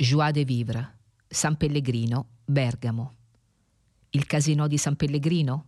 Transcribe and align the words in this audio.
Joie 0.00 0.30
de 0.30 0.44
Vivre, 0.44 0.98
San 1.26 1.56
Pellegrino, 1.56 2.28
Bergamo. 2.44 3.14
Il 4.10 4.26
Casino 4.26 4.68
di 4.68 4.78
San 4.78 4.94
Pellegrino, 4.94 5.64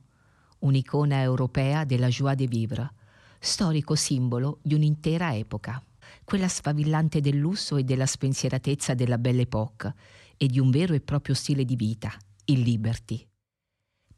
un'icona 0.60 1.20
europea 1.22 1.82
della 1.82 2.06
Joie 2.06 2.36
de 2.36 2.46
Vivre, 2.46 2.92
storico 3.40 3.96
simbolo 3.96 4.60
di 4.62 4.74
un'intera 4.74 5.34
epoca, 5.34 5.82
quella 6.22 6.46
sfavillante 6.46 7.20
del 7.20 7.38
lusso 7.38 7.76
e 7.76 7.82
della 7.82 8.06
spensieratezza 8.06 8.94
della 8.94 9.18
Belle 9.18 9.42
Époque 9.42 9.94
e 10.36 10.46
di 10.46 10.60
un 10.60 10.70
vero 10.70 10.94
e 10.94 11.00
proprio 11.00 11.34
stile 11.34 11.64
di 11.64 11.74
vita, 11.74 12.16
il 12.44 12.60
Liberty. 12.60 13.29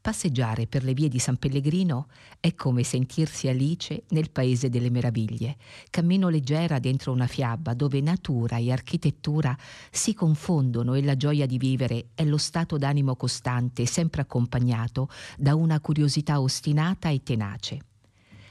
Passeggiare 0.03 0.67
per 0.67 0.83
le 0.83 0.93
vie 0.93 1.07
di 1.07 1.17
San 1.17 1.37
Pellegrino 1.37 2.07
è 2.41 2.53
come 2.55 2.83
sentirsi 2.83 3.47
Alice 3.47 4.03
nel 4.09 4.31
Paese 4.31 4.69
delle 4.69 4.89
Meraviglie, 4.89 5.55
cammino 5.89 6.27
leggera 6.27 6.77
dentro 6.77 7.13
una 7.13 7.25
fiaba 7.25 7.73
dove 7.73 8.01
natura 8.01 8.57
e 8.57 8.69
architettura 8.69 9.57
si 9.89 10.13
confondono 10.13 10.95
e 10.95 11.03
la 11.03 11.15
gioia 11.15 11.45
di 11.45 11.57
vivere 11.57 12.07
è 12.15 12.25
lo 12.25 12.35
stato 12.35 12.77
d'animo 12.77 13.15
costante, 13.15 13.85
sempre 13.85 14.23
accompagnato 14.23 15.07
da 15.37 15.55
una 15.55 15.79
curiosità 15.79 16.41
ostinata 16.41 17.07
e 17.07 17.23
tenace. 17.23 17.79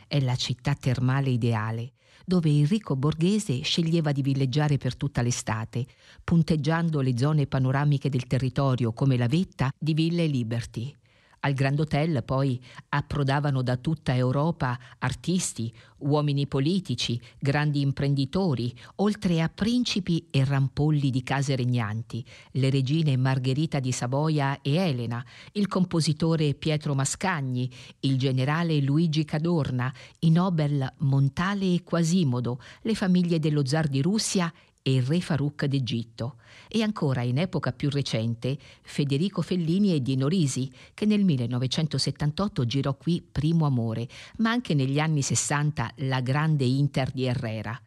È 0.07 0.19
la 0.21 0.37
città 0.37 0.75
termale 0.75 1.29
ideale, 1.29 1.93
dove 2.25 2.49
il 2.49 2.67
ricco 2.67 2.97
borghese 2.97 3.61
sceglieva 3.61 4.13
di 4.13 4.23
villeggiare 4.23 4.79
per 4.79 4.97
tutta 4.97 5.21
l'estate, 5.21 5.85
punteggiando 6.25 7.03
le 7.03 7.19
zone 7.19 7.47
panoramiche 7.47 8.09
del 8.09 8.27
territorio 8.27 8.95
come 8.95 9.19
la 9.19 9.27
vetta 9.27 9.71
di 9.79 9.93
Ville 9.93 10.25
Liberty 10.27 10.97
al 11.45 11.55
Grand 11.55 11.79
Hotel 11.79 12.23
poi 12.25 12.61
approdavano 12.91 13.63
da 13.63 13.77
tutta 13.77 14.15
Europa 14.15 14.79
artisti, 14.99 15.73
uomini 15.99 16.47
politici, 16.47 17.21
grandi 17.39 17.81
imprenditori, 17.81 18.75
oltre 18.97 19.41
a 19.41 19.49
principi 19.49 20.27
e 20.31 20.45
rampolli 20.45 21.11
di 21.11 21.23
case 21.23 21.57
regnanti, 21.57 22.25
le 22.53 22.71
regine 22.71 23.17
Margherita 23.17 23.81
di 23.81 23.93
Savoia 23.93 24.61
e 24.63 24.75
Elena, 24.75 25.25
il 25.53 25.69
compositore 25.69 26.55
Pietro 26.55 26.95
Mascagni, 26.95 27.71
il 28.01 28.19
generale 28.19 28.81
Luigi 28.81 29.25
Cadorna, 29.25 29.93
i 30.21 30.31
Nobel 30.31 30.93
Montale 30.99 31.75
e 31.75 31.83
Quasimodo, 31.83 32.61
le 32.83 32.95
famiglie 32.95 33.39
dello 33.39 33.65
zar 33.65 33.89
di 33.89 34.01
Russia 34.01 34.53
e 34.83 34.95
il 34.95 35.03
re 35.03 35.21
Farouk 35.21 35.67
d'Egitto, 35.67 36.37
e 36.69 36.83
ancora 36.83 37.23
in 37.23 37.39
epoca 37.39 37.73
più 37.73 37.89
recente 37.89 38.59
Federico 38.83 39.43
Fellini 39.43 39.95
e 39.95 40.03
Dino 40.03 40.29
Risi, 40.29 40.71
che 40.95 41.07
nel 41.07 41.25
1978 41.25 42.67
girò 42.67 42.95
qui 42.97 43.23
Primo 43.23 43.67
Amore, 43.67 44.09
ma 44.39 44.51
anche 44.51 44.75
negli 44.75 44.99
anni 44.99 45.23
60 45.23 45.93
La 45.97 46.21
grande 46.21 46.65
Inter 46.65 47.11
di 47.11 47.25
Herrera. 47.25 47.81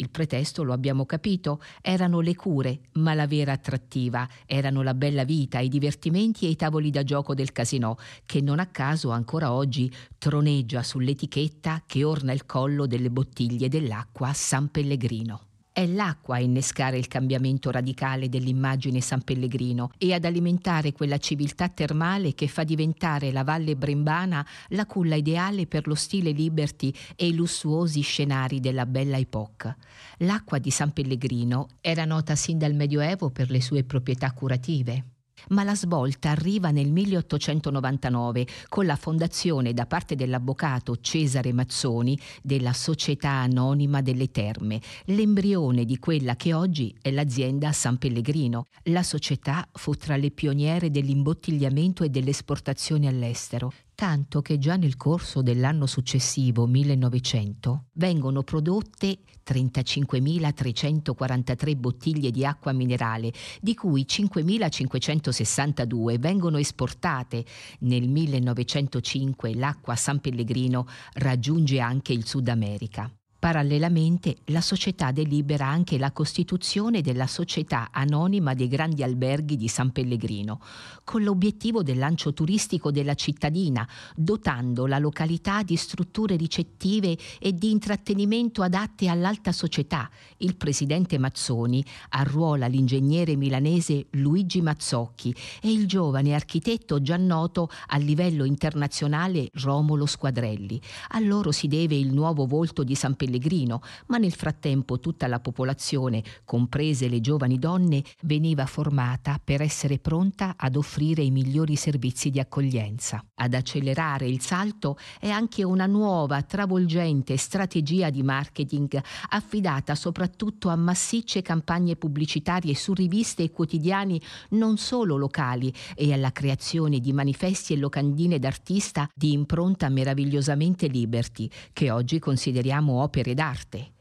Il 0.00 0.10
pretesto, 0.10 0.62
lo 0.62 0.72
abbiamo 0.72 1.06
capito, 1.06 1.60
erano 1.82 2.20
le 2.20 2.36
cure, 2.36 2.82
ma 2.92 3.14
la 3.14 3.26
vera 3.26 3.50
attrattiva 3.50 4.28
erano 4.46 4.82
la 4.82 4.94
bella 4.94 5.24
vita, 5.24 5.58
i 5.58 5.68
divertimenti 5.68 6.46
e 6.46 6.50
i 6.50 6.56
tavoli 6.56 6.90
da 6.90 7.02
gioco 7.02 7.34
del 7.34 7.50
casino, 7.50 7.96
che 8.24 8.40
non 8.40 8.60
a 8.60 8.66
caso 8.66 9.10
ancora 9.10 9.52
oggi 9.52 9.92
troneggia 10.16 10.84
sull'etichetta 10.84 11.82
che 11.84 12.04
orna 12.04 12.32
il 12.32 12.46
collo 12.46 12.86
delle 12.86 13.10
bottiglie 13.10 13.68
dell'acqua 13.68 14.32
San 14.32 14.70
Pellegrino. 14.70 15.47
È 15.78 15.86
l'acqua 15.86 16.34
a 16.34 16.40
innescare 16.40 16.98
il 16.98 17.06
cambiamento 17.06 17.70
radicale 17.70 18.28
dell'immagine 18.28 19.00
San 19.00 19.22
Pellegrino 19.22 19.92
e 19.96 20.12
ad 20.12 20.24
alimentare 20.24 20.90
quella 20.90 21.18
civiltà 21.18 21.68
termale 21.68 22.34
che 22.34 22.48
fa 22.48 22.64
diventare 22.64 23.30
la 23.30 23.44
Valle 23.44 23.76
Brembana 23.76 24.44
la 24.70 24.86
culla 24.86 25.14
ideale 25.14 25.68
per 25.68 25.86
lo 25.86 25.94
stile 25.94 26.32
liberty 26.32 26.92
e 27.14 27.28
i 27.28 27.34
lussuosi 27.36 28.00
scenari 28.00 28.58
della 28.58 28.86
bella 28.86 29.18
epoca. 29.18 29.76
L'acqua 30.16 30.58
di 30.58 30.72
San 30.72 30.92
Pellegrino 30.92 31.68
era 31.80 32.04
nota 32.04 32.34
sin 32.34 32.58
dal 32.58 32.74
Medioevo 32.74 33.30
per 33.30 33.48
le 33.48 33.62
sue 33.62 33.84
proprietà 33.84 34.32
curative 34.32 35.17
ma 35.48 35.64
la 35.64 35.74
svolta 35.74 36.30
arriva 36.30 36.70
nel 36.70 36.90
1899 36.90 38.46
con 38.68 38.86
la 38.86 38.96
fondazione 38.96 39.72
da 39.72 39.86
parte 39.86 40.14
dell'avvocato 40.14 40.96
Cesare 41.00 41.52
Mazzoni 41.52 42.18
della 42.42 42.72
Società 42.72 43.30
Anonima 43.30 44.00
delle 44.02 44.30
Terme, 44.30 44.80
l'embrione 45.06 45.84
di 45.84 45.98
quella 45.98 46.36
che 46.36 46.54
oggi 46.54 46.94
è 47.00 47.10
l'azienda 47.10 47.72
San 47.72 47.98
Pellegrino. 47.98 48.66
La 48.84 49.02
società 49.02 49.66
fu 49.72 49.94
tra 49.94 50.16
le 50.16 50.30
pioniere 50.30 50.90
dell'imbottigliamento 50.90 52.04
e 52.04 52.10
dell'esportazione 52.10 53.08
all'estero 53.08 53.72
tanto 53.98 54.42
che 54.42 54.58
già 54.58 54.76
nel 54.76 54.96
corso 54.96 55.42
dell'anno 55.42 55.86
successivo, 55.86 56.68
1900, 56.68 57.86
vengono 57.94 58.44
prodotte 58.44 59.18
35.343 59.44 61.76
bottiglie 61.76 62.30
di 62.30 62.46
acqua 62.46 62.70
minerale, 62.70 63.32
di 63.60 63.74
cui 63.74 64.06
5.562 64.08 66.16
vengono 66.20 66.58
esportate. 66.58 67.44
Nel 67.80 68.08
1905 68.08 69.56
l'acqua 69.56 69.96
San 69.96 70.20
Pellegrino 70.20 70.86
raggiunge 71.14 71.80
anche 71.80 72.12
il 72.12 72.24
Sud 72.24 72.46
America. 72.46 73.12
Parallelamente 73.40 74.38
la 74.46 74.60
società 74.60 75.12
delibera 75.12 75.64
anche 75.64 75.96
la 75.96 76.10
costituzione 76.10 77.02
della 77.02 77.28
Società 77.28 77.90
Anonima 77.92 78.52
dei 78.52 78.66
Grandi 78.66 79.04
Alberghi 79.04 79.56
di 79.56 79.68
San 79.68 79.92
Pellegrino, 79.92 80.60
con 81.04 81.22
l'obiettivo 81.22 81.84
del 81.84 81.98
lancio 81.98 82.32
turistico 82.32 82.90
della 82.90 83.14
cittadina, 83.14 83.88
dotando 84.16 84.86
la 84.86 84.98
località 84.98 85.62
di 85.62 85.76
strutture 85.76 86.34
ricettive 86.34 87.16
e 87.38 87.54
di 87.54 87.70
intrattenimento 87.70 88.62
adatte 88.62 89.06
all'alta 89.06 89.52
società. 89.52 90.10
Il 90.38 90.56
presidente 90.56 91.16
Mazzoni 91.16 91.84
arruola 92.08 92.66
l'ingegnere 92.66 93.36
milanese 93.36 94.06
Luigi 94.10 94.60
Mazzocchi 94.60 95.32
e 95.62 95.70
il 95.70 95.86
giovane 95.86 96.34
architetto 96.34 97.00
già 97.00 97.16
noto 97.16 97.70
a 97.86 97.98
livello 97.98 98.42
internazionale 98.42 99.48
Romolo 99.62 100.06
Squadrelli. 100.06 100.80
A 101.10 101.20
loro 101.20 101.52
si 101.52 101.68
deve 101.68 101.94
il 101.94 102.12
nuovo 102.12 102.44
volto 102.44 102.82
di 102.82 102.96
San 102.96 103.10
Pellegrino 103.10 103.26
Pellegrino, 103.28 103.82
ma 104.06 104.16
nel 104.16 104.32
frattempo 104.32 104.98
tutta 104.98 105.26
la 105.26 105.38
popolazione, 105.38 106.24
comprese 106.46 107.08
le 107.08 107.20
giovani 107.20 107.58
donne, 107.58 108.02
veniva 108.22 108.64
formata 108.64 109.38
per 109.42 109.60
essere 109.60 109.98
pronta 109.98 110.54
ad 110.56 110.76
offrire 110.76 111.22
i 111.22 111.30
migliori 111.30 111.76
servizi 111.76 112.30
di 112.30 112.40
accoglienza. 112.40 113.22
Ad 113.34 113.52
accelerare 113.52 114.26
il 114.26 114.40
salto 114.40 114.96
è 115.20 115.28
anche 115.28 115.62
una 115.62 115.84
nuova, 115.84 116.42
travolgente 116.42 117.36
strategia 117.36 118.08
di 118.08 118.22
marketing 118.22 119.00
affidata 119.30 119.94
soprattutto 119.94 120.70
a 120.70 120.76
massicce 120.76 121.42
campagne 121.42 121.96
pubblicitarie 121.96 122.74
su 122.74 122.94
riviste 122.94 123.42
e 123.42 123.50
quotidiani 123.50 124.20
non 124.50 124.78
solo 124.78 125.16
locali 125.16 125.72
e 125.94 126.12
alla 126.14 126.32
creazione 126.32 126.98
di 126.98 127.12
manifesti 127.12 127.74
e 127.74 127.76
locandine 127.76 128.38
d'artista 128.38 129.08
di 129.14 129.32
impronta 129.32 129.90
meravigliosamente 129.90 130.86
liberty, 130.86 131.50
che 131.74 131.90
oggi 131.90 132.18
consideriamo 132.18 133.02
opere 133.02 133.17
opere 133.18 133.34
d'arte. 133.34 133.92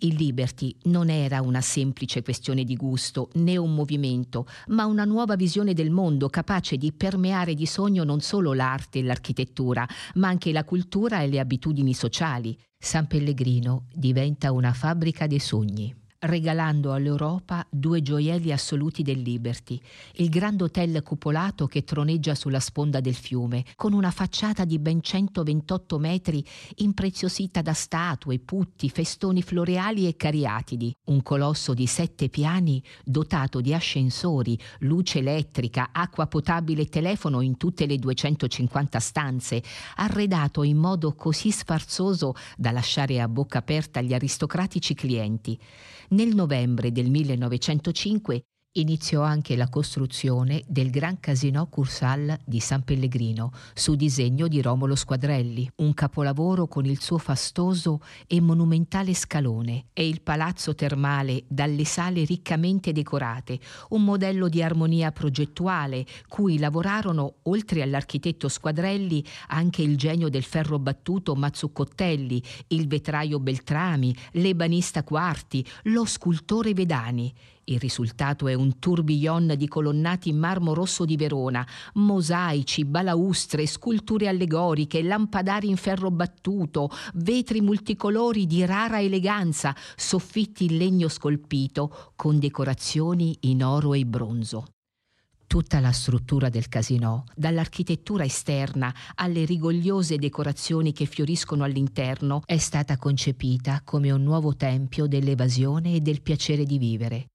Il 0.00 0.14
Liberty 0.14 0.76
non 0.84 1.08
era 1.08 1.40
una 1.40 1.62
semplice 1.62 2.22
questione 2.22 2.64
di 2.64 2.76
gusto 2.76 3.30
né 3.34 3.56
un 3.56 3.74
movimento, 3.74 4.46
ma 4.68 4.84
una 4.84 5.04
nuova 5.04 5.36
visione 5.36 5.72
del 5.72 5.90
mondo 5.90 6.28
capace 6.28 6.76
di 6.76 6.92
permeare 6.92 7.54
di 7.54 7.64
sogno 7.64 8.04
non 8.04 8.20
solo 8.20 8.52
l'arte 8.52 8.98
e 8.98 9.02
l'architettura, 9.02 9.88
ma 10.14 10.28
anche 10.28 10.52
la 10.52 10.64
cultura 10.64 11.22
e 11.22 11.28
le 11.28 11.38
abitudini 11.38 11.94
sociali. 11.94 12.58
San 12.78 13.06
Pellegrino 13.06 13.86
diventa 13.94 14.52
una 14.52 14.74
fabbrica 14.74 15.26
dei 15.26 15.38
sogni 15.38 15.94
regalando 16.26 16.92
all'Europa 16.92 17.66
due 17.70 18.02
gioielli 18.02 18.52
assoluti 18.52 19.02
del 19.02 19.20
Liberty, 19.20 19.80
il 20.14 20.28
Grand 20.28 20.60
Hotel 20.60 21.02
cupolato 21.02 21.66
che 21.66 21.84
troneggia 21.84 22.34
sulla 22.34 22.60
sponda 22.60 23.00
del 23.00 23.14
fiume, 23.14 23.64
con 23.76 23.92
una 23.92 24.10
facciata 24.10 24.64
di 24.64 24.78
ben 24.78 25.00
128 25.00 25.98
metri 25.98 26.44
impreziosita 26.76 27.62
da 27.62 27.72
statue, 27.72 28.38
putti, 28.38 28.90
festoni 28.90 29.42
floreali 29.42 30.06
e 30.06 30.16
cariatidi, 30.16 30.94
un 31.04 31.22
colosso 31.22 31.72
di 31.72 31.86
sette 31.86 32.28
piani 32.28 32.82
dotato 33.04 33.60
di 33.60 33.72
ascensori, 33.72 34.58
luce 34.80 35.20
elettrica, 35.20 35.90
acqua 35.92 36.26
potabile 36.26 36.82
e 36.82 36.88
telefono 36.88 37.40
in 37.40 37.56
tutte 37.56 37.86
le 37.86 37.96
250 37.98 39.00
stanze, 39.00 39.62
arredato 39.96 40.62
in 40.62 40.76
modo 40.76 41.14
così 41.14 41.50
sfarzoso 41.50 42.34
da 42.56 42.70
lasciare 42.70 43.20
a 43.20 43.28
bocca 43.28 43.58
aperta 43.58 44.00
gli 44.00 44.12
aristocratici 44.12 44.94
clienti. 44.94 45.58
Nel 46.16 46.34
novembre 46.34 46.92
del 46.92 47.10
1905 47.10 48.46
iniziò 48.76 49.22
anche 49.22 49.56
la 49.56 49.68
costruzione 49.68 50.62
del 50.66 50.90
Gran 50.90 51.20
Casino 51.20 51.66
Cursal 51.66 52.38
di 52.44 52.60
San 52.60 52.82
Pellegrino, 52.82 53.52
su 53.74 53.94
disegno 53.94 54.48
di 54.48 54.60
Romolo 54.60 54.94
Squadrelli, 54.94 55.70
un 55.76 55.94
capolavoro 55.94 56.66
con 56.66 56.84
il 56.84 57.00
suo 57.00 57.18
fastoso 57.18 58.00
e 58.26 58.40
monumentale 58.40 59.14
scalone 59.14 59.86
e 59.92 60.06
il 60.06 60.20
palazzo 60.20 60.74
termale 60.74 61.44
dalle 61.48 61.84
sale 61.84 62.24
riccamente 62.24 62.92
decorate, 62.92 63.58
un 63.90 64.04
modello 64.04 64.48
di 64.48 64.62
armonia 64.62 65.12
progettuale 65.12 66.04
cui 66.28 66.58
lavorarono, 66.58 67.36
oltre 67.44 67.82
all'architetto 67.82 68.48
Squadrelli, 68.48 69.24
anche 69.48 69.82
il 69.82 69.96
genio 69.96 70.28
del 70.28 70.44
ferro 70.44 70.78
battuto 70.78 71.34
Mazzuccottelli, 71.34 72.42
il 72.68 72.86
vetraio 72.86 73.40
Beltrami, 73.40 74.14
l'ebanista 74.32 75.02
Quarti, 75.02 75.64
lo 75.84 76.04
scultore 76.04 76.74
Vedani 76.74 77.32
Il 77.68 77.80
risultato 77.80 78.46
è 78.46 78.54
un 78.54 78.78
tourbillon 78.78 79.54
di 79.56 79.66
colonnati 79.66 80.28
in 80.28 80.38
marmo 80.38 80.72
rosso 80.72 81.04
di 81.04 81.16
Verona, 81.16 81.66
mosaici, 81.94 82.84
balaustre, 82.84 83.66
sculture 83.66 84.28
allegoriche, 84.28 85.02
lampadari 85.02 85.68
in 85.68 85.76
ferro 85.76 86.12
battuto, 86.12 86.88
vetri 87.14 87.60
multicolori 87.60 88.46
di 88.46 88.64
rara 88.64 89.00
eleganza, 89.00 89.74
soffitti 89.96 90.66
in 90.66 90.76
legno 90.76 91.08
scolpito 91.08 92.12
con 92.14 92.38
decorazioni 92.38 93.36
in 93.40 93.64
oro 93.64 93.94
e 93.94 94.06
bronzo. 94.06 94.66
Tutta 95.48 95.80
la 95.80 95.90
struttura 95.90 96.48
del 96.48 96.68
casinò, 96.68 97.20
dall'architettura 97.34 98.22
esterna 98.22 98.94
alle 99.16 99.44
rigogliose 99.44 100.18
decorazioni 100.18 100.92
che 100.92 101.06
fioriscono 101.06 101.64
all'interno, 101.64 102.42
è 102.44 102.58
stata 102.58 102.96
concepita 102.96 103.80
come 103.82 104.12
un 104.12 104.22
nuovo 104.22 104.54
tempio 104.54 105.08
dell'evasione 105.08 105.96
e 105.96 106.00
del 106.00 106.22
piacere 106.22 106.62
di 106.64 106.78
vivere. 106.78 107.26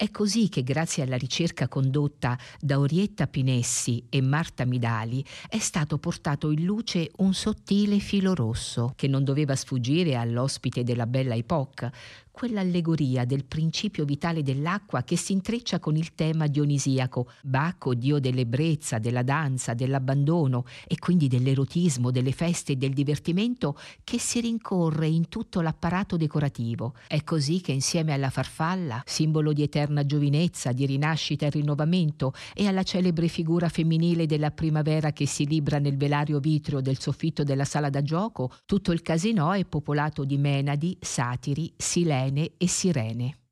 È 0.00 0.12
così 0.12 0.48
che 0.48 0.62
grazie 0.62 1.02
alla 1.02 1.16
ricerca 1.16 1.66
condotta 1.66 2.38
da 2.60 2.78
Orietta 2.78 3.26
Pinessi 3.26 4.04
e 4.08 4.20
Marta 4.20 4.64
Midali 4.64 5.24
è 5.48 5.58
stato 5.58 5.98
portato 5.98 6.52
in 6.52 6.62
luce 6.62 7.10
un 7.16 7.34
sottile 7.34 7.98
filo 7.98 8.32
rosso 8.32 8.92
che 8.94 9.08
non 9.08 9.24
doveva 9.24 9.56
sfuggire 9.56 10.14
all'ospite 10.14 10.84
della 10.84 11.08
Bella 11.08 11.34
Époque, 11.34 11.90
quell'allegoria 12.38 13.24
del 13.24 13.44
principio 13.44 14.04
vitale 14.04 14.44
dell'acqua 14.44 15.02
che 15.02 15.16
si 15.16 15.32
intreccia 15.32 15.80
con 15.80 15.96
il 15.96 16.14
tema 16.14 16.46
dionisiaco, 16.46 17.32
Bacco, 17.42 17.94
dio 17.94 18.20
dell'ebbrezza, 18.20 19.00
della 19.00 19.24
danza, 19.24 19.74
dell'abbandono 19.74 20.64
e 20.86 21.00
quindi 21.00 21.26
dell'erotismo, 21.26 22.12
delle 22.12 22.30
feste 22.30 22.74
e 22.74 22.76
del 22.76 22.92
divertimento 22.92 23.76
che 24.04 24.20
si 24.20 24.40
rincorre 24.40 25.08
in 25.08 25.28
tutto 25.28 25.60
l'apparato 25.60 26.16
decorativo. 26.16 26.94
È 27.08 27.24
così 27.24 27.60
che 27.60 27.72
insieme 27.72 28.12
alla 28.12 28.30
farfalla, 28.30 29.02
simbolo 29.04 29.52
di 29.52 29.64
eterna 29.64 30.06
giovinezza, 30.06 30.70
di 30.70 30.86
rinascita 30.86 31.46
e 31.46 31.50
rinnovamento, 31.50 32.34
e 32.54 32.68
alla 32.68 32.84
celebre 32.84 33.26
figura 33.26 33.68
femminile 33.68 34.26
della 34.26 34.52
primavera 34.52 35.10
che 35.10 35.26
si 35.26 35.44
libra 35.44 35.80
nel 35.80 35.96
velario 35.96 36.38
vitreo 36.38 36.80
del 36.80 37.00
soffitto 37.00 37.42
della 37.42 37.64
sala 37.64 37.90
da 37.90 38.02
gioco, 38.02 38.52
tutto 38.64 38.92
il 38.92 39.02
casino 39.02 39.50
è 39.50 39.64
popolato 39.64 40.22
di 40.24 40.38
menadi, 40.38 40.96
satiri, 41.00 41.72
sileni, 41.76 42.26
sirene 42.30 42.54
e 42.58 42.68
sirene. 42.68 43.47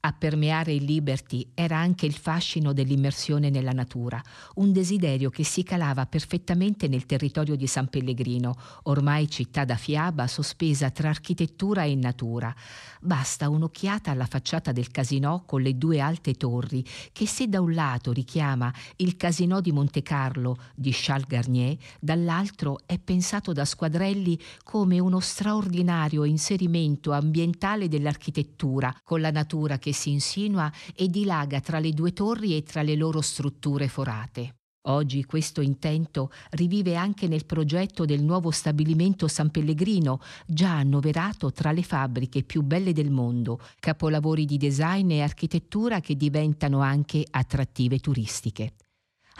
A 0.00 0.12
permeare 0.12 0.72
il 0.72 0.84
Liberty 0.84 1.50
era 1.54 1.76
anche 1.76 2.06
il 2.06 2.14
fascino 2.14 2.72
dell'immersione 2.72 3.50
nella 3.50 3.72
natura, 3.72 4.22
un 4.54 4.72
desiderio 4.72 5.28
che 5.28 5.42
si 5.42 5.64
calava 5.64 6.06
perfettamente 6.06 6.86
nel 6.86 7.04
territorio 7.04 7.56
di 7.56 7.66
San 7.66 7.88
Pellegrino, 7.88 8.54
ormai 8.84 9.28
città 9.28 9.64
da 9.64 9.74
fiaba 9.74 10.28
sospesa 10.28 10.90
tra 10.90 11.08
architettura 11.08 11.82
e 11.82 11.96
natura. 11.96 12.54
Basta 13.00 13.48
un'occhiata 13.48 14.12
alla 14.12 14.26
facciata 14.26 14.70
del 14.70 14.92
casinò 14.92 15.42
con 15.44 15.62
le 15.62 15.76
due 15.76 15.98
alte 15.98 16.34
torri, 16.34 16.84
che 17.10 17.26
se 17.26 17.48
da 17.48 17.60
un 17.60 17.74
lato 17.74 18.12
richiama 18.12 18.72
il 18.96 19.16
casinò 19.16 19.60
di 19.60 19.72
Monte 19.72 20.02
Carlo 20.02 20.58
di 20.76 20.92
Charles 20.92 21.26
Garnier, 21.26 21.76
dall'altro 21.98 22.78
è 22.86 23.00
pensato 23.00 23.52
da 23.52 23.64
Squadrelli 23.64 24.38
come 24.62 25.00
uno 25.00 25.18
straordinario 25.18 26.24
inserimento 26.24 27.10
ambientale 27.10 27.88
dell'architettura, 27.88 28.94
con 29.02 29.20
la 29.20 29.32
natura 29.32 29.76
che 29.78 29.86
che 29.88 29.92
si 29.94 30.10
insinua 30.10 30.70
e 30.94 31.08
dilaga 31.08 31.60
tra 31.60 31.78
le 31.78 31.92
due 31.92 32.12
torri 32.12 32.56
e 32.56 32.62
tra 32.62 32.82
le 32.82 32.94
loro 32.94 33.22
strutture 33.22 33.88
forate. 33.88 34.56
Oggi 34.88 35.24
questo 35.24 35.60
intento 35.60 36.30
rivive 36.50 36.94
anche 36.94 37.26
nel 37.26 37.44
progetto 37.44 38.04
del 38.04 38.22
nuovo 38.22 38.50
stabilimento 38.50 39.28
San 39.28 39.50
Pellegrino, 39.50 40.20
già 40.46 40.76
annoverato 40.76 41.52
tra 41.52 41.72
le 41.72 41.82
fabbriche 41.82 42.42
più 42.42 42.62
belle 42.62 42.92
del 42.92 43.10
mondo, 43.10 43.60
capolavori 43.80 44.44
di 44.44 44.56
design 44.56 45.10
e 45.10 45.20
architettura 45.20 46.00
che 46.00 46.16
diventano 46.16 46.80
anche 46.80 47.26
attrattive 47.28 47.98
turistiche 47.98 48.74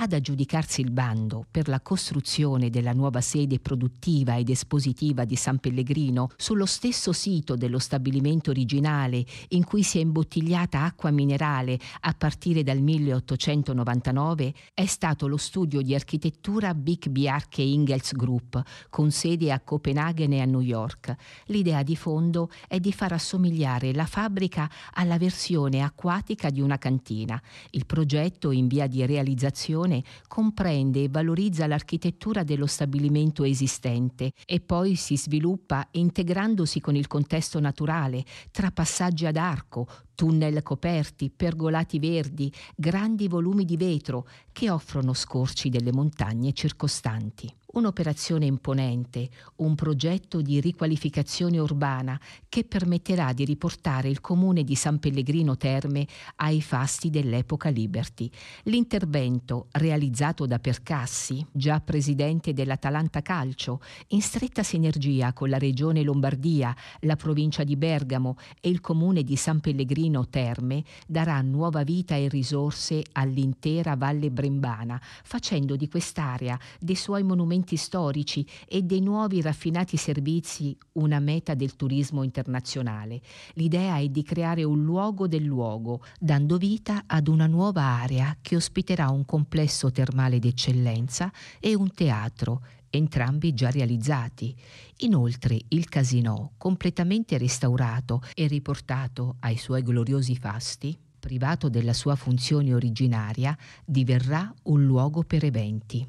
ad 0.00 0.12
aggiudicarsi 0.12 0.80
il 0.80 0.90
bando 0.90 1.44
per 1.50 1.68
la 1.68 1.80
costruzione 1.80 2.70
della 2.70 2.92
nuova 2.92 3.20
sede 3.20 3.58
produttiva 3.58 4.36
ed 4.36 4.48
espositiva 4.48 5.24
di 5.24 5.34
San 5.34 5.58
Pellegrino 5.58 6.28
sullo 6.36 6.66
stesso 6.66 7.12
sito 7.12 7.56
dello 7.56 7.78
stabilimento 7.80 8.50
originale 8.50 9.24
in 9.48 9.64
cui 9.64 9.82
si 9.82 9.98
è 9.98 10.00
imbottigliata 10.00 10.84
acqua 10.84 11.10
minerale 11.10 11.78
a 12.00 12.14
partire 12.16 12.62
dal 12.62 12.80
1899 12.80 14.54
è 14.72 14.86
stato 14.86 15.26
lo 15.26 15.36
studio 15.36 15.82
di 15.82 15.94
architettura 15.94 16.74
Big 16.74 17.08
Bjarke 17.08 17.62
Ingels 17.62 18.14
Group 18.14 18.62
con 18.90 19.10
sede 19.10 19.50
a 19.50 19.60
Copenaghen 19.60 20.32
e 20.32 20.40
a 20.40 20.44
New 20.44 20.60
York. 20.60 21.14
L'idea 21.46 21.82
di 21.82 21.96
fondo 21.96 22.50
è 22.68 22.78
di 22.78 22.92
far 22.92 23.12
assomigliare 23.12 23.92
la 23.92 24.06
fabbrica 24.06 24.70
alla 24.92 25.18
versione 25.18 25.82
acquatica 25.82 26.50
di 26.50 26.60
una 26.60 26.78
cantina. 26.78 27.40
Il 27.70 27.84
progetto 27.84 28.52
in 28.52 28.68
via 28.68 28.86
di 28.86 29.04
realizzazione 29.04 29.87
costruzione 29.88 30.02
comprende 30.28 31.04
e 31.04 31.08
valorizza 31.08 31.66
l'architettura 31.66 32.42
dello 32.42 32.66
stabilimento 32.66 33.44
esistente 33.44 34.32
e 34.44 34.60
poi 34.60 34.94
si 34.94 35.16
sviluppa 35.16 35.86
integrandosi 35.92 36.80
con 36.80 36.94
il 36.94 37.06
contesto 37.06 37.58
naturale, 37.60 38.24
tra 38.50 38.70
passaggi 38.70 39.26
ad 39.26 39.36
arco, 39.36 39.88
tunnel 40.18 40.64
coperti, 40.64 41.30
pergolati 41.30 42.00
verdi, 42.00 42.52
grandi 42.74 43.28
volumi 43.28 43.64
di 43.64 43.76
vetro 43.76 44.26
che 44.50 44.68
offrono 44.68 45.12
scorci 45.12 45.68
delle 45.68 45.92
montagne 45.92 46.52
circostanti. 46.52 47.54
Un'operazione 47.70 48.46
imponente, 48.46 49.28
un 49.56 49.74
progetto 49.74 50.40
di 50.40 50.58
riqualificazione 50.58 51.58
urbana 51.58 52.18
che 52.48 52.64
permetterà 52.64 53.34
di 53.34 53.44
riportare 53.44 54.08
il 54.08 54.22
comune 54.22 54.64
di 54.64 54.74
San 54.74 54.98
Pellegrino 54.98 55.56
Terme 55.58 56.06
ai 56.36 56.62
fasti 56.62 57.10
dell'epoca 57.10 57.68
Liberty. 57.68 58.30
L'intervento, 58.64 59.66
realizzato 59.72 60.46
da 60.46 60.58
Percassi, 60.58 61.46
già 61.52 61.78
presidente 61.80 62.54
dell'Atalanta 62.54 63.20
Calcio, 63.20 63.82
in 64.08 64.22
stretta 64.22 64.62
sinergia 64.62 65.34
con 65.34 65.50
la 65.50 65.58
regione 65.58 66.02
Lombardia, 66.02 66.74
la 67.00 67.16
provincia 67.16 67.64
di 67.64 67.76
Bergamo 67.76 68.38
e 68.60 68.70
il 68.70 68.80
comune 68.80 69.22
di 69.22 69.36
San 69.36 69.60
Pellegrino 69.60 70.07
Terme, 70.30 70.84
darà 71.06 71.40
nuova 71.42 71.82
vita 71.82 72.14
e 72.14 72.28
risorse 72.28 73.04
all'intera 73.12 73.96
Valle 73.96 74.30
Brembana, 74.30 75.00
facendo 75.22 75.76
di 75.76 75.88
quest'area 75.88 76.58
dei 76.80 76.94
suoi 76.94 77.22
monumenti 77.22 77.76
storici 77.76 78.46
e 78.66 78.82
dei 78.82 79.00
nuovi 79.00 79.40
raffinati 79.40 79.96
servizi 79.96 80.76
una 80.92 81.20
meta 81.20 81.54
del 81.54 81.76
turismo 81.76 82.22
internazionale. 82.22 83.20
L'idea 83.54 83.98
è 83.98 84.08
di 84.08 84.22
creare 84.22 84.64
un 84.64 84.84
luogo 84.84 85.28
del 85.28 85.44
luogo, 85.44 86.02
dando 86.18 86.56
vita 86.56 87.04
ad 87.06 87.28
una 87.28 87.46
nuova 87.46 87.82
area 87.82 88.36
che 88.40 88.56
ospiterà 88.56 89.08
un 89.10 89.24
complesso 89.24 89.90
termale 89.90 90.38
d'eccellenza 90.38 91.30
e 91.60 91.74
un 91.74 91.92
teatro, 91.92 92.62
entrambi 92.90 93.54
già 93.54 93.70
realizzati. 93.70 94.54
Inoltre 94.98 95.58
il 95.68 95.88
casino, 95.88 96.52
completamente 96.56 97.38
restaurato 97.38 98.22
e 98.34 98.46
riportato 98.46 99.36
ai 99.40 99.56
suoi 99.56 99.82
gloriosi 99.82 100.36
fasti, 100.36 100.98
privato 101.18 101.68
della 101.68 101.92
sua 101.92 102.16
funzione 102.16 102.74
originaria, 102.74 103.56
diverrà 103.84 104.52
un 104.64 104.84
luogo 104.84 105.22
per 105.22 105.44
eventi. 105.44 106.06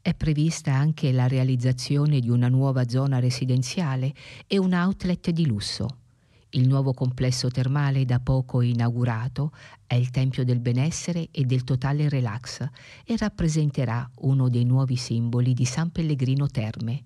È 0.00 0.14
prevista 0.14 0.72
anche 0.72 1.12
la 1.12 1.26
realizzazione 1.26 2.20
di 2.20 2.30
una 2.30 2.48
nuova 2.48 2.88
zona 2.88 3.18
residenziale 3.18 4.14
e 4.46 4.56
un 4.56 4.72
outlet 4.72 5.30
di 5.30 5.46
lusso. 5.46 5.88
Il 6.50 6.66
nuovo 6.66 6.94
complesso 6.94 7.50
termale 7.50 8.06
da 8.06 8.20
poco 8.20 8.62
inaugurato 8.62 9.52
è 9.86 9.94
il 9.94 10.08
Tempio 10.08 10.46
del 10.46 10.60
benessere 10.60 11.28
e 11.30 11.44
del 11.44 11.62
totale 11.62 12.08
relax 12.08 12.66
e 13.04 13.16
rappresenterà 13.18 14.08
uno 14.20 14.48
dei 14.48 14.64
nuovi 14.64 14.96
simboli 14.96 15.52
di 15.52 15.66
San 15.66 15.92
Pellegrino 15.92 16.46
Terme. 16.46 17.04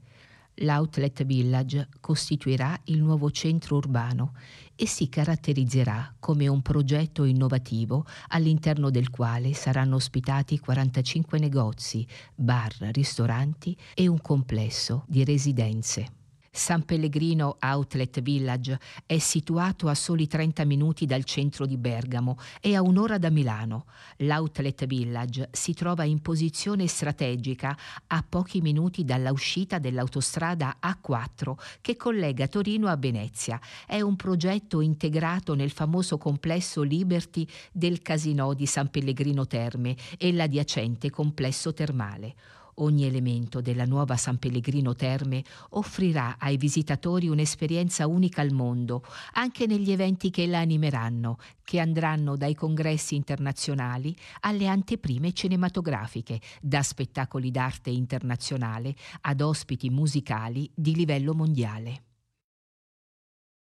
L'Outlet 0.57 1.25
Village 1.25 1.89
costituirà 1.99 2.79
il 2.85 3.03
nuovo 3.03 3.33
centro 3.33 3.79
urbano 3.79 4.35
e 4.77 4.87
si 4.87 5.09
caratterizzerà 5.09 6.15
come 6.21 6.47
un 6.47 6.63
progetto 6.63 7.25
innovativo 7.25 8.07
all'interno 8.29 8.91
del 8.91 9.11
quale 9.11 9.55
saranno 9.55 9.97
ospitati 9.97 10.61
45 10.61 11.39
negozi, 11.41 12.07
bar, 12.35 12.77
ristoranti 12.93 13.77
e 13.95 14.07
un 14.07 14.21
complesso 14.21 15.05
di 15.09 15.25
residenze. 15.25 16.22
San 16.55 16.85
Pellegrino 16.85 17.57
Outlet 17.61 18.21
Village 18.21 18.79
è 19.07 19.17
situato 19.17 19.89
a 19.89 19.95
soli 19.95 20.27
30 20.27 20.67
minuti 20.67 21.07
dal 21.07 21.25
centro 21.25 21.65
di 21.65 21.79
Bergamo 21.79 22.37
e 22.61 22.77
a 22.77 22.83
un'ora 22.83 23.17
da 23.17 23.31
Milano. 23.31 23.87
L'Outlet 24.19 24.85
Village 24.85 25.49
si 25.51 25.73
trova 25.73 26.05
in 26.05 26.21
posizione 26.21 26.87
strategica 26.89 27.75
a 28.09 28.23
pochi 28.29 28.61
minuti 28.61 29.03
dalla 29.03 29.33
uscita 29.33 29.79
dell'autostrada 29.79 30.77
A4 30.83 31.55
che 31.81 31.97
collega 31.97 32.47
Torino 32.49 32.89
a 32.89 32.99
Venezia. 32.99 33.59
È 33.87 34.03
un 34.03 34.17
progetto 34.17 34.83
integrato 34.83 35.55
nel 35.55 35.71
famoso 35.71 36.19
complesso 36.19 36.83
Liberty 36.83 37.49
del 37.73 38.03
Casino 38.03 38.53
di 38.53 38.67
San 38.67 38.91
Pellegrino 38.91 39.47
Terme 39.47 39.97
e 40.19 40.31
l'adiacente 40.35 41.09
complesso 41.09 41.73
termale 41.73 42.35
Ogni 42.77 43.05
elemento 43.05 43.61
della 43.61 43.85
nuova 43.85 44.17
San 44.17 44.39
Pellegrino 44.39 44.95
Terme 44.95 45.45
offrirà 45.71 46.37
ai 46.39 46.57
visitatori 46.57 47.29
un'esperienza 47.29 48.07
unica 48.07 48.41
al 48.41 48.53
mondo, 48.53 49.05
anche 49.35 49.67
negli 49.67 49.91
eventi 49.91 50.31
che 50.31 50.47
la 50.47 50.61
animeranno, 50.61 51.37
che 51.63 51.81
andranno 51.81 52.37
dai 52.37 52.55
congressi 52.55 53.15
internazionali 53.15 54.17
alle 54.41 54.67
anteprime 54.67 55.33
cinematografiche, 55.33 56.41
da 56.61 56.83
spettacoli 56.83 57.51
d'arte 57.51 57.91
internazionale 57.91 58.95
ad 59.23 59.41
ospiti 59.41 59.91
musicali 59.91 60.71
di 60.75 60.95
livello 60.95 61.35
mondiale. 61.35 62.12